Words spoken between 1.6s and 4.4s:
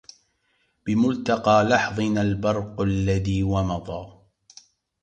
لحظنا البرق الذي ومضا